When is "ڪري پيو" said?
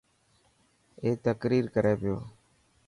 1.75-2.15